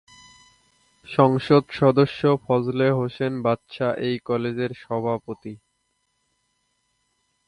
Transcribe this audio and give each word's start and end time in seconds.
সংসদ 1.07 1.63
সদস্য 1.71 2.21
ফজলে 2.45 2.87
হোসেন 2.91 3.33
বাদশা 3.45 3.89
এই 3.99 4.15
কলেজের 4.25 4.71
সভাপতি। 4.83 5.53